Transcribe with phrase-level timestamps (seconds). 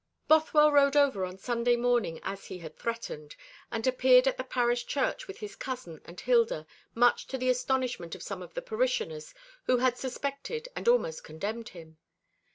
[0.27, 3.35] Bothwell rode over on Sunday morning as he had threatened,
[3.69, 8.15] and appeared at the parish church with his cousin and Hilda, much to the astonishment
[8.15, 9.35] of some of the parishioners
[9.65, 11.99] who had suspected and almost condemned him.